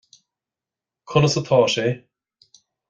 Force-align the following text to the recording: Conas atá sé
Conas 1.13 1.37
atá 1.43 1.63
sé 1.75 1.87